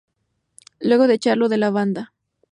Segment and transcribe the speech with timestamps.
[0.79, 2.11] Luego de echarlo de la banda.